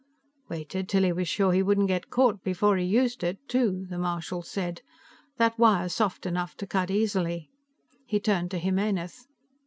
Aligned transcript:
"Waited 0.49 0.89
till 0.89 1.03
he 1.03 1.11
was 1.11 1.27
sure 1.27 1.53
he 1.53 1.61
wouldn't 1.61 1.87
get 1.87 2.09
caught 2.09 2.43
before 2.43 2.75
he 2.75 2.83
used 2.83 3.23
it, 3.23 3.37
too," 3.47 3.85
the 3.87 3.99
marshal 3.99 4.41
said. 4.41 4.81
"That 5.37 5.59
wire's 5.59 5.93
soft 5.93 6.25
enough 6.25 6.57
to 6.57 6.65
cut 6.65 6.89
easily." 6.89 7.51
He 8.07 8.19
turned 8.19 8.49
to 8.49 8.57
Jimenez. 8.57 9.27